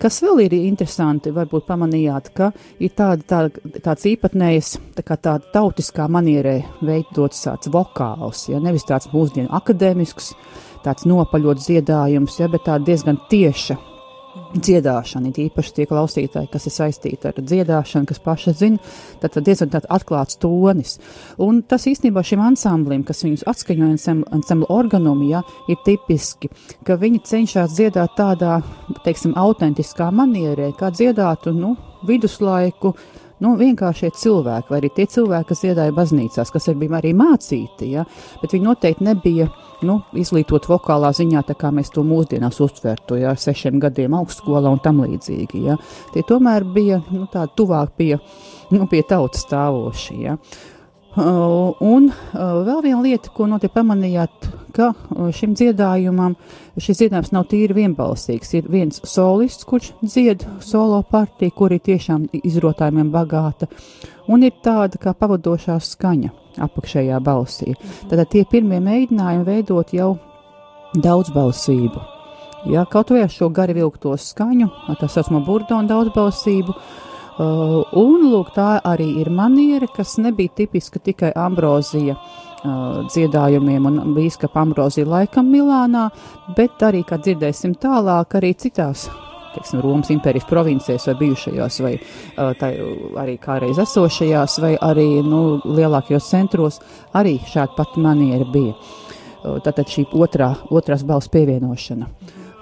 [0.00, 2.50] Kas vēl ir interesanti, varbūt pamanījāt, ka
[2.82, 8.86] ir tāda, tāda, tāds īpatnējs, tā kā tāda tautiskā manierē veidots tāds vokāls, ja nevis
[8.88, 10.32] tāds mūsdienu akadēmisks,
[10.84, 13.78] tāds nopaļots dziedājums, ja, bet tā diezgan tieša
[14.54, 18.92] dziedāšana, it īpaši tie klausītāji, kas ir saistīti ar dziedāšanu, kas paši zina,
[19.22, 20.96] tad, tad diezgan tāds atklāts tonis.
[21.42, 23.90] Un tas īstenībā šim ansamblim, kas viņus atskaņo
[24.34, 26.50] ansamblu organumu, ja, ir tipiski,
[26.86, 28.60] ka viņi cenšas dziedāt tādā,
[29.06, 31.74] teiksim, autentiskā manierē, kā dziedātu, nu,
[32.06, 32.94] viduslaiku,
[33.42, 37.94] nu, vienkāršie cilvēki, vai arī tie cilvēki, kas dziedāja baznīcās, kas arī bija arī mācīti,
[37.96, 38.06] ja,
[38.42, 39.50] bet viņi noteikti nebija
[39.86, 44.82] nu, izglītot vokālā ziņā, tā kā mēs to mūsdienās uztvertu, ja, sešiem gadiem augstskolā un
[44.84, 45.64] tam līdzīgi.
[45.68, 45.78] Ja.
[46.14, 48.14] Tie tomēr bija nu, tādi tuvāk pie,
[48.74, 50.18] nu, pie tautas stāvoši.
[50.24, 50.38] Ja.
[51.14, 56.34] Uh, un uh, vēl viena lieta, ko notiek pamanījāt, ka uh, šim dziedājumam
[56.74, 58.50] šis dziedājums nav tīri vienbalsīgs.
[58.58, 63.70] Ir viens solists, kurš dzied solo partiju, kur ir tiešām izrotājumiem bagāta,
[64.26, 66.32] un ir tāda kā pavadošā skaņa
[66.66, 67.76] apakšējā balsī.
[68.10, 70.16] Tad tie pirmie mēģinājumi veidot jau
[70.98, 72.10] daudzbalsību.
[72.74, 74.66] Ja, kaut vai ar šo gari vilkto skaņu,
[74.98, 81.32] tā saucamo burdonu daudzbalsību, uh, un lūk, tā arī ir maniera, kas nebija tipiska tikai
[81.34, 86.08] ambrozija uh, dziedājumiem un bīskapa ambrozija laikam Milānā,
[86.56, 89.08] bet arī, kā dzirdēsim tālāk, arī citās
[89.54, 92.70] teiksim, Romas impērijas provincēs vai bijušajās, vai uh, tā,
[93.22, 96.80] arī kādreiz esošajās, vai arī nu, lielākajos centros,
[97.14, 98.74] arī šāda pati maniera bija.
[99.44, 102.10] Uh, tātad šī otrā, otrās balss pievienošana.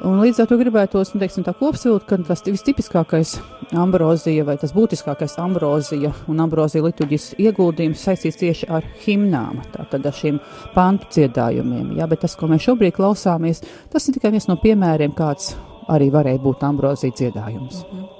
[0.02, 3.36] Un līdz ar to gribētos, nu, teiksim, tā kopsvilkt, ka tas vistipiskākais
[3.78, 10.16] ambrozija vai tas būtiskākais ambrozija un ambrozija liturģijas ieguldījums saistīts tieši ar himnām, tātad ar
[10.16, 10.40] šiem
[10.74, 11.92] pantu dziedājumiem.
[12.00, 13.62] Jā, bet tas, ko mēs šobrīd klausāmies,
[13.92, 15.54] tas ir tikai viens no piemēriem, kāds
[15.92, 17.84] arī varēja būt ambrozija dziedājums.
[17.86, 18.18] Mm -hmm.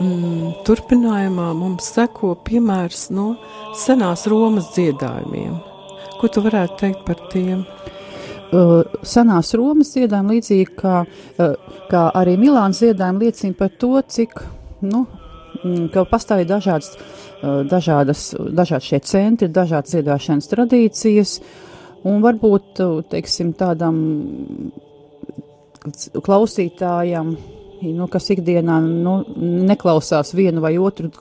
[0.00, 3.34] Mm, turpinājumā mums seko piemērs no
[3.76, 5.58] senās Romas dziedājumiem.
[6.16, 7.66] Ko tu varētu teikt par tiem?
[8.50, 14.40] Uh, senās Romas dziedājumi līdzīgi kā, uh, kā arī Milāns dziedājumi liecina par to, cik,
[14.82, 15.04] nu,
[15.62, 21.36] mm, ka pastāv dažādas, uh, dažādas, dažādas šie centri, dažādas dziedāšanas tradīcijas,
[22.10, 22.82] un varbūt,
[23.12, 24.02] teiksim, tādam
[26.18, 27.30] klausītājam,
[27.86, 29.14] nu, kas ikdienā nu,
[29.70, 31.12] neklausās vienu vai otru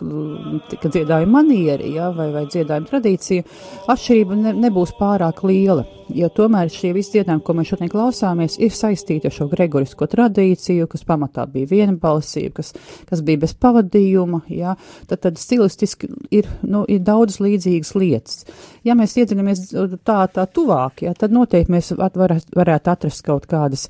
[0.81, 3.47] dziedājumu manieri ja, vai, vai dziedājumu tradīciju,
[3.85, 5.85] atšķirība ne, nebūs pārāk liela.
[6.15, 10.87] Jo tomēr šie visi dziedājumi, ko mēs šodien klausāmies, ir saistīti ar šo gregorisko tradīciju,
[10.91, 12.73] kas pamatā bija vienbalsība, kas,
[13.09, 14.75] kas bija bez pavadījuma, jā,
[15.09, 18.39] tad, tad stilistiski ir, nu, ir daudz līdzīgas lietas.
[18.87, 19.65] Ja mēs iedziļamies
[20.07, 23.87] tā, tā tuvāk, jā, tad noteikti mēs varētu, varētu atrast kaut kādas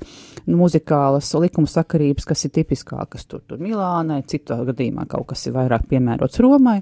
[0.50, 6.42] muzikālas likumsakarības, kas ir tipiskākas tur, tur Milānai, citā gadījumā kaut kas ir vairāk piemērots
[6.42, 6.80] Romai.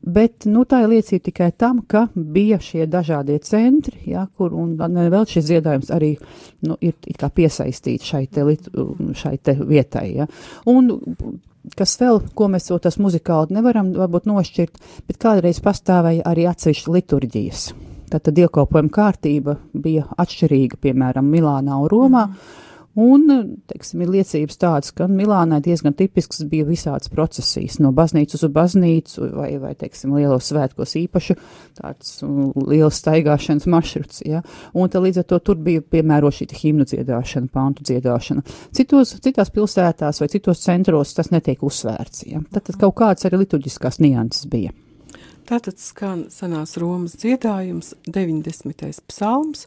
[0.00, 5.26] Bet nu, tā ir liecība tikai tam, ka bija šie dažādie centri, ja, kur vēl
[5.28, 6.14] šis ziedājums arī
[6.64, 8.46] nu, ir piesaistīts šai, te,
[9.20, 10.06] šai te vietai.
[10.22, 10.26] Ja.
[10.72, 10.88] Un,
[11.76, 16.96] kas vēl, ko mēs to tas muzikāli nevaram varbūt nošķirt, bet kādreiz pastāvēja arī atsevišķi
[16.96, 17.68] liturģijas.
[18.10, 22.24] Tātad dievkalpojuma kārtība bija atšķirīga, piemēram, Milānā un Romā.
[22.26, 22.69] Mm.
[22.98, 23.28] Un,
[23.70, 29.28] teiksim, ir liecības tādas, ka Milānai diezgan tipisks bija visāds procesijas, no baznīcas uz baznīcu
[29.36, 31.36] vai, vai teiksim, lielos svētkos īpaši
[31.78, 34.42] tāds uh, liels staigāšanas maršruts, ja.
[34.74, 38.42] Un tā līdz ar to tur bija piemēro šī himnu dziedāšana, pantu dziedāšana.
[38.74, 42.42] Citos, citās pilsētās vai citos centros tas netiek uzsvērts, ja.
[42.50, 44.74] Tad, tad kaut kāds arī liturģiskās nianses bija.
[45.46, 49.00] Tātad skan senās Romas dziedājums, 90.
[49.10, 49.64] psalms,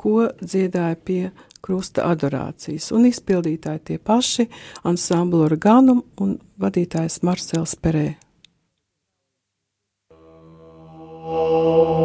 [0.00, 1.22] ko dziedāja pie
[1.66, 4.46] krusta adorācijas, un izpildītāji tie paši
[4.86, 8.08] ansamblu organum un vadītājs Marcels Perē.
[11.28, 11.96] Oh,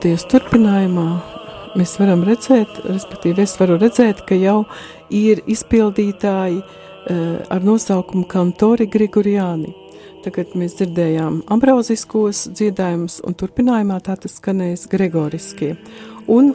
[0.00, 1.08] Klausoties turpinājumā,
[1.76, 4.62] mēs varam redzēt, respektīvi es varu redzēt, ka jau
[5.12, 7.18] ir izpildītāji uh,
[7.52, 9.74] ar nosaukumu Kantori Grigoriāni.
[10.24, 15.74] Tagad mēs dzirdējām ambrauziskos dziedājumus, un turpinājumā tā tas skanēs gregoriskie.
[16.32, 16.54] Un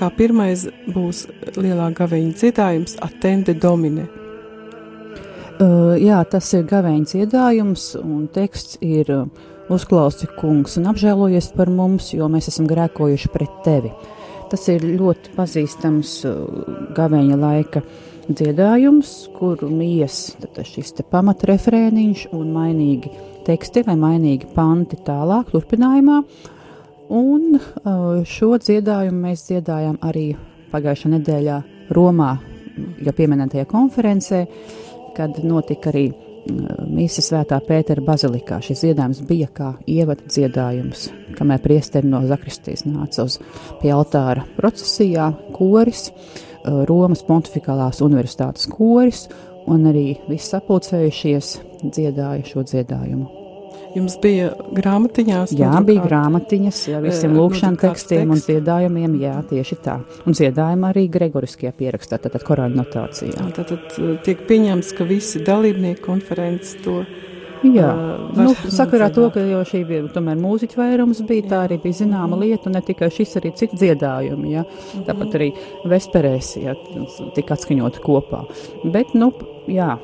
[0.00, 0.64] kā pirmais
[0.96, 1.26] būs
[1.60, 4.08] lielā gaveņa dziedājums Attende Domine.
[5.60, 11.70] Uh, jā, tas ir gaveņa dziedājums, un teksts ir uh, uzklausi kungs un apžēlojies par
[11.72, 13.92] mums, jo mēs esam grēkojuši pret tevi.
[14.52, 16.34] Tas ir ļoti pazīstams uh,
[16.96, 17.82] gaveņa laika
[18.28, 20.34] dziedājums, kuru mies
[20.64, 23.12] šis pamatrefrēniņš un mainīgi
[23.44, 26.22] teksti vai mainīgi panti tālāk turpinājumā.
[27.14, 30.32] Un uh, šo dziedājumu mēs dziedājām arī
[30.72, 31.60] pagājušā nedēļā
[31.94, 32.34] Romā,
[33.04, 34.44] jau pieminētajā konferencē,
[35.14, 36.08] kad notika arī
[36.94, 38.60] Mīsa svētā Pētera bazilikā.
[38.62, 43.40] Šis dziedājums bija kā ievada dziedājums, kamēr priesteri no Zakristijas nāca uz
[43.80, 46.10] pie altāra procesijā, koris.
[46.88, 49.26] Romas Pontificālās Universitātes koris,
[49.68, 53.43] un arī visi sapulcējušies dziedāja šo dziedājumu.
[53.94, 55.52] Jums bija grāmatiņās?
[55.54, 55.86] Jā, nodrukāt.
[55.88, 58.34] bija grāmatiņas ar visiem lūkšanu tekstiem tekst.
[58.34, 59.98] un dziedājumiem, jā, tieši tā.
[60.26, 63.50] Un dziedājumi arī gregoriskie pierakstā, tātad korāļu notācijā.
[63.54, 63.94] Tātad
[64.26, 67.04] tiek pieņemts, ka visi dalībnieki konferences to
[67.64, 71.78] Jā, uh, nu, sakarā to, ka jau šī bija tomēr mūziķa vairums bija, tā arī
[71.80, 74.64] bija zināma lieta, un ne tikai šis, arī citi dziedājumi, ja,
[75.06, 75.50] tāpat arī
[75.88, 76.76] vesperēs, ja,
[77.36, 78.44] tika atskaņot kopā.
[78.84, 79.32] Bet, nu,
[79.70, 79.94] jā.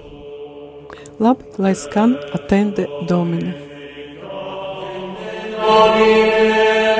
[1.20, 3.69] Labi, lai skan attende domine.
[5.70, 6.99] Domine.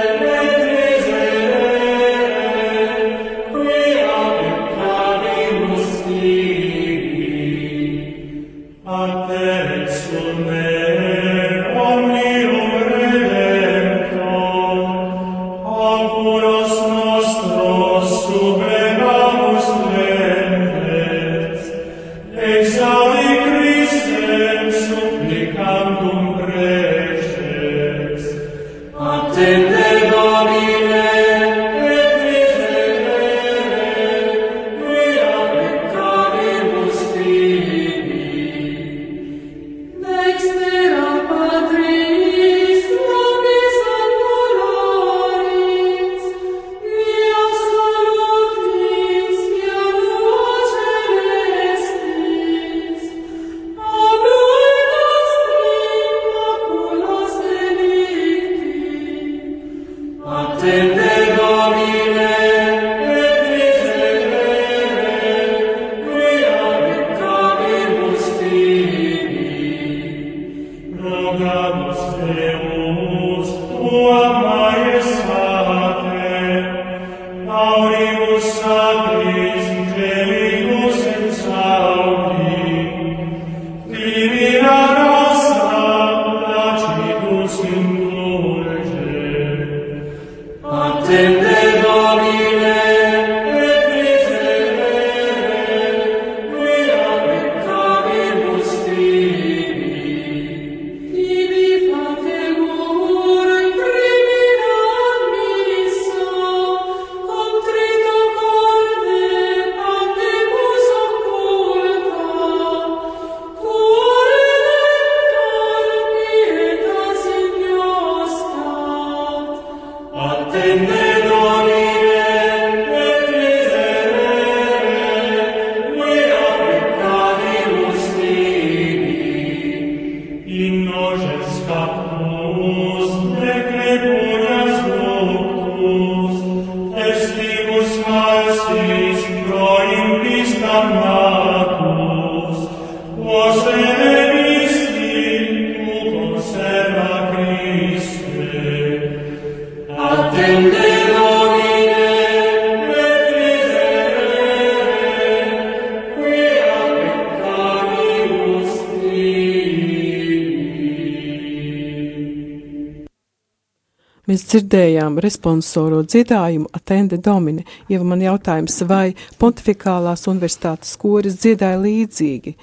[164.50, 167.64] Dzirdējām responsoro dziedājumu Atende Domine.
[167.90, 172.56] Jau man jautājums, vai Pontificālās universitātes koris dziedāja līdzīgi?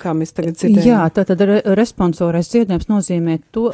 [0.00, 0.86] Kā mēs tagad dzirdējam?
[0.86, 3.68] Jā, tātad re, responsorais dziedājums nozīmē to,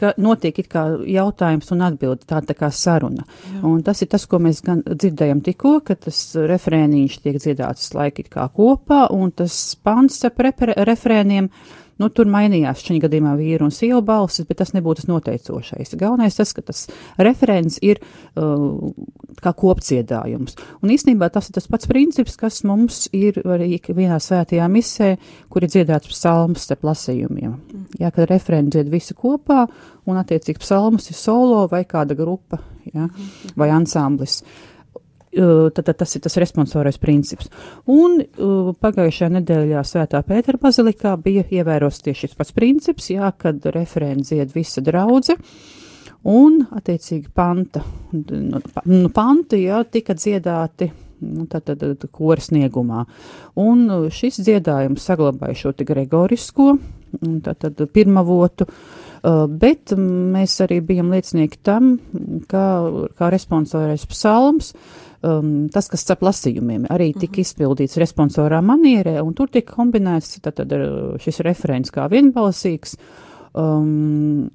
[0.00, 3.26] ka notiek it kā jautājums un atbildi, tā tā kā saruna.
[3.44, 3.60] Jā.
[3.68, 8.24] Un tas ir tas, ko mēs gan dzirdējam tikko, ka tas refrēniņš tiek dziedāts laiki
[8.32, 11.50] kā kopā, un tas pants ap refrēniem
[11.96, 15.94] Nu, tur mainījās šī gadījumā vīru un sievu balsis, bet tas nebūtu tas noteicošais.
[15.96, 16.84] Galvenais tas, ka tas
[17.16, 18.92] referents ir uh,
[19.40, 20.58] kā kopciedājums.
[20.84, 25.14] Un īstenībā tas ir tas pats princips, kas mums ir arī vienā svētajā misē,
[25.52, 27.56] kur ir dziedāts psalms starp lasījumiem.
[27.56, 27.88] Mm.
[28.02, 29.64] Jā, kad referenti dzied visi kopā,
[30.06, 32.60] un attiecīgi psalms ir solo vai kāda grupa,
[32.92, 33.08] jā,
[33.56, 34.42] vai ansamblis.
[34.44, 34.75] Uh,
[35.36, 37.50] tad, tad tas ir tas responsorais princips.
[37.90, 43.64] Un uh, pagājušajā nedēļā Svētā Pētera bazilikā bija ievēros tieši šis pats princips, jā, kad
[43.74, 45.36] referents dzied visa draudze.
[46.26, 48.60] Un, attiecīgi, panta, nu,
[48.90, 50.88] nu panta, jā, tika dziedāti
[51.22, 53.04] nu, tātad kora sniegumā.
[53.62, 56.74] Un šis dziedājums saglabāja šo te gregorisko,
[57.46, 61.94] tātad pirmavotu, uh, bet mēs arī bijām liecinieki tam,
[62.50, 62.66] kā,
[63.16, 67.44] kā responsorais psalms, uh, um, tas, kas starp lasījumiem arī tika mhm.
[67.46, 70.72] izpildīts responsorā manierē, un tur tika kombinēts tātad
[71.22, 72.96] šis referents kā vienbalsīgs,
[73.58, 74.48] um,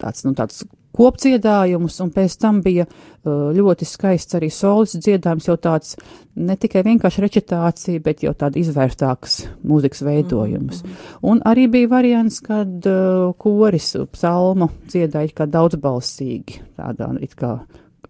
[0.00, 5.56] tāds, nu, tāds kopdziedājumus, un pēc tam bija uh, ļoti skaists arī solis dziedājums, jau
[5.58, 5.96] tāds
[6.38, 10.82] ne tikai vienkārši recitācija, bet jau tāda izvērstāks mūzikas veidojums.
[10.82, 11.16] Mm -hmm.
[11.30, 17.58] Un arī bija variants, kad uh, koris psalmu dziedāja kā daudzbalsīgi, tādā it kā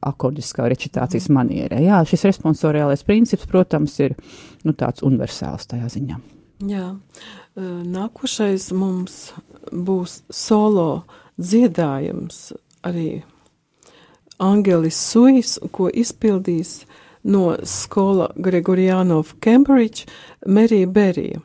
[0.05, 1.81] akordiskā recitācijas manierē.
[1.85, 4.17] Jā, šis responsoriālais princips, protams, ir
[4.65, 6.21] nu, tāds universāls tajā ziņā.
[6.65, 6.95] Jā,
[7.57, 9.33] nākošais mums
[9.73, 11.05] būs solo
[11.41, 12.53] dziedājums
[12.87, 13.25] arī
[14.43, 16.85] Angelis Suis, ko izpildīs
[17.25, 20.07] no skola Gregorianov Cambridge
[20.47, 21.41] Merija Berija.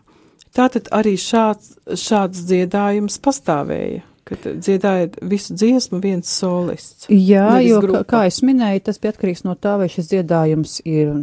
[0.56, 7.10] Tātad arī šāds, šāds dziedājums pastāvēja kad dziedājat visu dziesmu viens solists.
[7.10, 8.04] Jā, jo, grupa.
[8.04, 11.14] kā, kā es minēju, tas bija atkarīgs no tā, vai šis dziedājums ir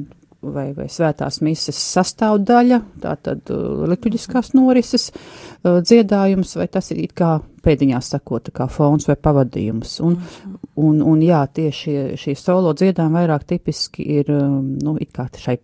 [0.41, 7.37] vai, vai svētās mises sastāvdaļa, tātad uh, liturģiskās norises uh, dziedājums, vai tas ir kā
[7.67, 9.99] pēdiņās sakot, kā fons vai pavadījums.
[10.07, 10.59] Un, -hmm.
[10.83, 15.59] un, un jā, tieši šī solo dziedājuma vairāk tipiski ir, um, nu, it kā šai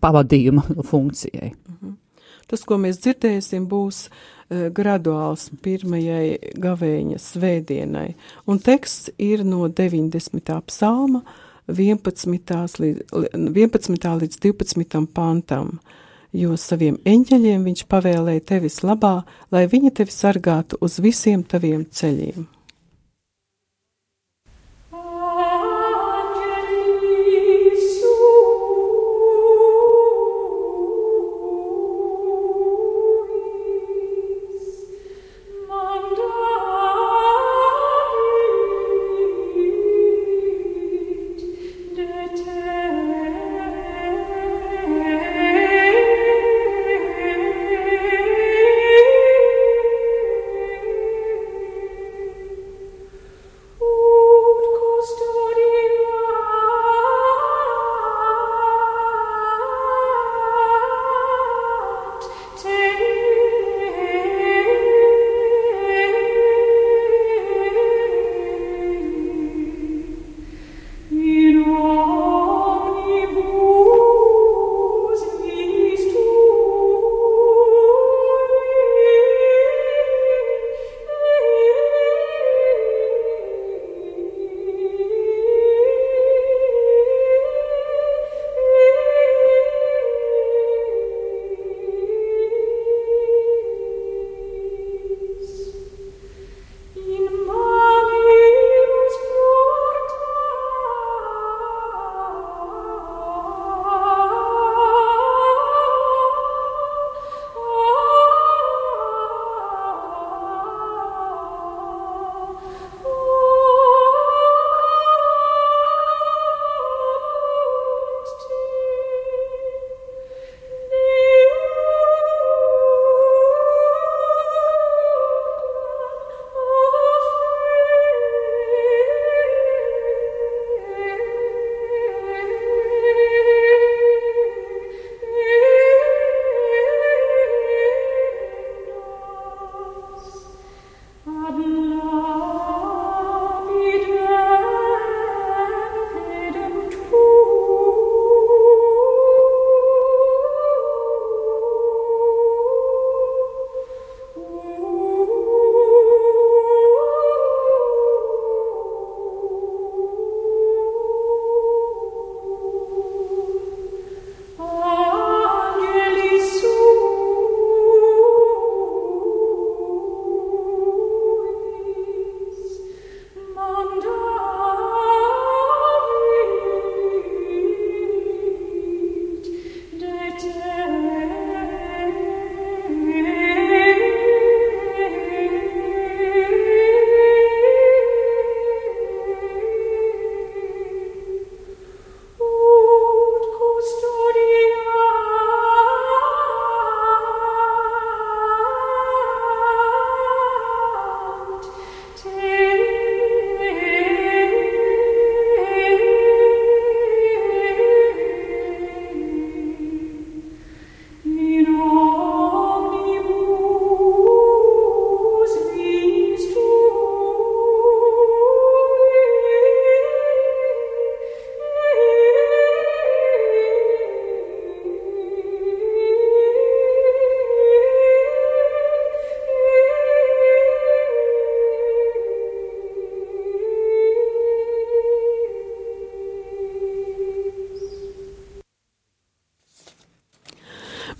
[0.00, 1.52] pavadījuma funkcijai.
[1.52, 1.98] -hmm.
[2.46, 4.32] Tas, ko mēs dzirdēsim, būs uh,
[4.74, 8.12] graduāls pirmajai gavēņa svētdienai,
[8.46, 10.58] un teksts ir no 90.
[10.68, 11.22] psalma
[11.68, 12.80] 11.
[12.82, 14.08] līdz, 11.
[14.22, 15.04] līdz 12.
[15.14, 15.76] pantam,
[16.32, 19.20] jo saviem eņģeļiem viņš pavēlēja tevis labā,
[19.52, 22.48] lai viņi tevi sargātu uz visiem taviem ceļiem.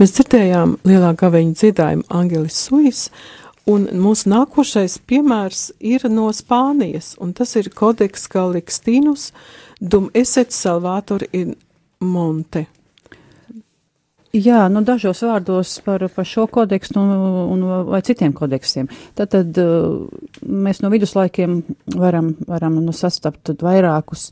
[0.03, 3.03] Mēs dzirdējām lielā gaveņa dziedājumu Angelis Suis,
[3.71, 9.29] un mūsu nākošais piemērs ir no Spānijas, un tas ir Kodeks Kalixtinus
[9.79, 11.55] dum eset salvator in
[12.03, 12.65] monte.
[14.35, 17.15] Jā, nu dažos vārdos par, par šo kodeksu un,
[17.55, 18.91] un vai citiem kodeksiem.
[19.15, 19.55] Tātad
[20.47, 21.59] mēs no viduslaikiem
[21.97, 24.29] varam, varam nu, sastapt vairākus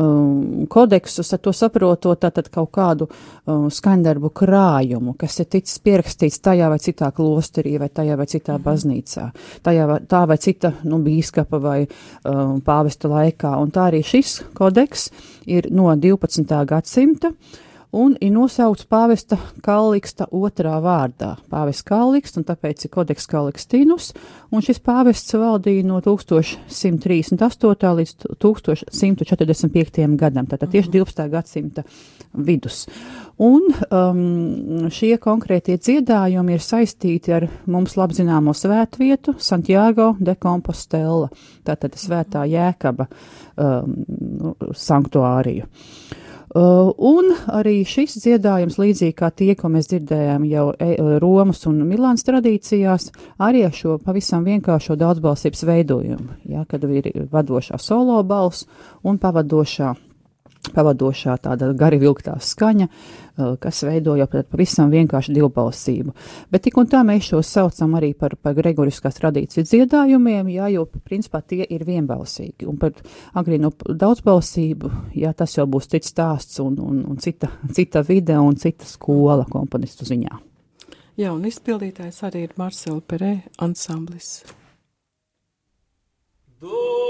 [0.00, 6.42] um, kodeksus, ar to saprotot tātad kaut kādu um, skaņdarbu krājumu, kas ir ticis pierakstīts
[6.44, 8.66] tajā vai citā klosterī vai tajā vai citā mhm.
[8.68, 9.26] baznīcā,
[9.66, 13.56] tajā vai, tā vai cita, nu, bīskapa vai um, pāvesta laikā.
[13.62, 15.10] Un tā arī šis kodeks
[15.50, 16.56] ir no 12.
[16.68, 17.32] gadsimta
[17.92, 21.36] un ir nosaukts pāvesta Kalliksta otrā vārdā.
[21.52, 24.12] Pāvests Kalliksts, un tāpēc ir kodeks Kallikstinus,
[24.52, 27.92] un šis pāvests valdīja no 1138.
[28.00, 30.16] līdz 1145.
[30.16, 31.22] gadam, tātad tieši 12.
[31.22, 31.30] Mhm.
[31.32, 31.84] gadsimta
[32.32, 32.86] vidus.
[33.42, 41.28] Un um, šie konkrētie dziedājumi ir saistīti ar mums labzināmo svētvietu Santiago de Compostela,
[41.66, 43.08] tātad svētā jēkaba
[43.56, 43.96] um,
[44.76, 45.66] sanktuāriju.
[46.52, 50.90] Uh, Uh, un arī šis dziedājums, līdzīgi kā tie, ko mēs dzirdējām jau e,
[51.22, 53.06] Romas un Milānas tradīcijās,
[53.40, 58.68] arī ar šo pavisam vienkāršo daudzbalsības veidojumu, ja, kad ir vadošā solo balss
[59.00, 59.94] un pavadošā
[60.70, 66.14] pavadošā tāda gari vilktā skaņa, uh, kas veido jau pavisam vienkārši divbalsību.
[66.52, 70.86] Bet tik un tā mēs šos saucam arī par, par gregoriskās tradīcijas dziedājumiem, jā, jo
[70.86, 72.68] principā tie ir vienbalsīgi.
[72.70, 72.94] Un par
[73.38, 78.56] agrīno daudzbalsību, jā, tas jau būs cits stāsts un, un, un cita, cita vide un
[78.56, 80.40] cita skola komponistu ziņā.
[81.20, 84.40] Jā, un izpildītājs arī ir Marcela Perē ansamblis.
[86.62, 87.02] Do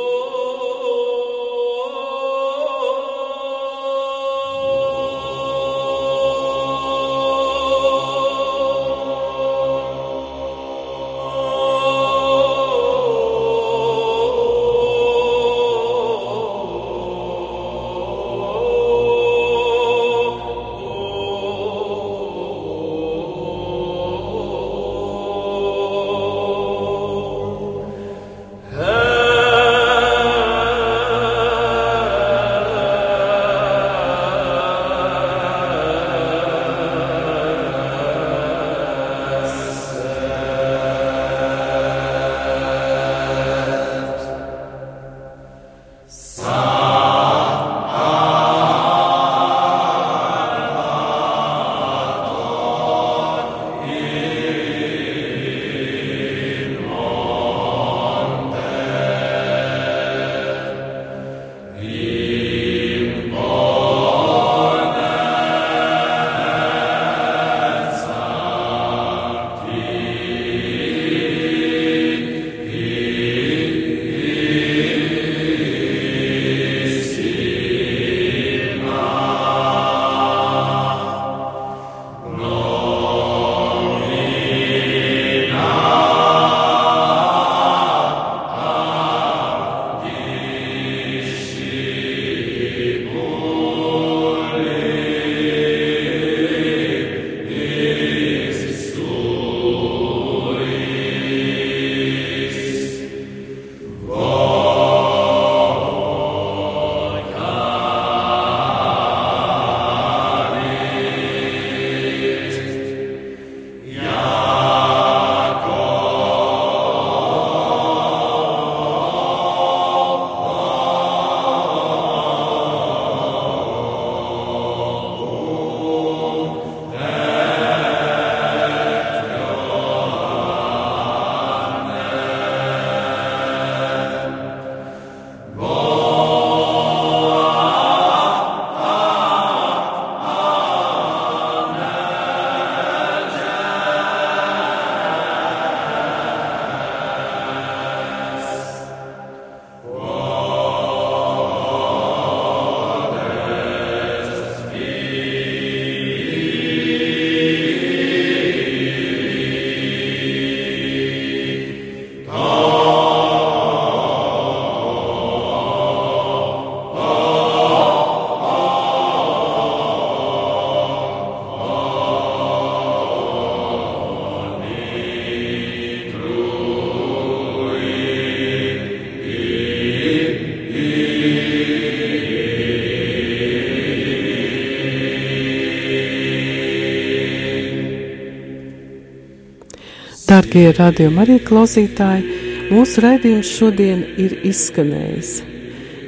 [190.32, 192.36] Darbie radījumi arī klausītāji,
[192.72, 195.32] mūsu raidījums šodien ir izskanējis.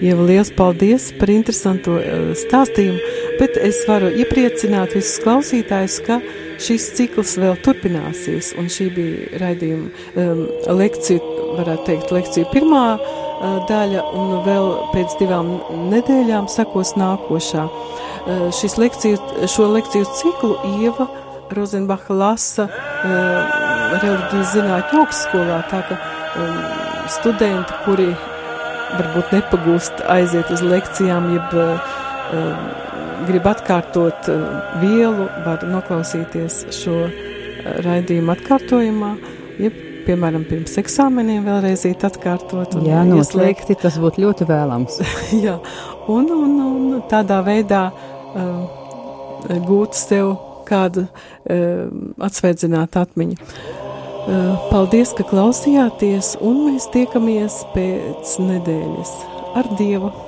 [0.00, 3.02] Jau liels paldies par interesantu uh, stāstījumu,
[3.36, 6.16] bet es varu iepriecināt visus klausītājus, ka
[6.56, 10.40] šis cikls vēl turpināsies, un šī bija raidījuma um,
[10.78, 11.20] lekcija,
[11.58, 15.52] varētu teikt, lekcija pirmā uh, daļa, un vēl pēc divām
[15.92, 17.66] nedēļām sakos nākošā.
[17.68, 19.20] Uh, šis lekciju,
[19.52, 21.10] šo lekciju ciklu Ieva
[21.52, 23.63] Rozenbacha lasa uh,
[24.02, 25.98] reliģijas zinātņu augstskolā, tā ka
[26.40, 26.56] um,
[27.12, 28.08] studenti, kuri
[28.94, 32.66] varbūt nepagūst aiziet uz lekcijām, jeb um,
[33.28, 34.44] grib atkārtot uh,
[34.82, 37.18] vielu, var noklausīties šo uh,
[37.86, 39.10] raidījumu atkārtojumā,
[39.62, 42.76] jeb, piemēram, pirms eksāmeniem vēlreiz atkārtot.
[42.84, 45.00] Jā, noslēgti, tas būtu ļoti vēlams.
[45.44, 45.58] Jā,
[46.12, 48.82] un, un, un tādā veidā uh,
[49.64, 50.34] gūt sev
[50.68, 51.88] kādu uh,
[52.24, 53.82] atsveidzinātu atmiņu.
[54.24, 59.18] Uh, paldies, ka klausījāties, un mēs tiekamies pēc nedēļas
[59.60, 60.23] ar Dievu!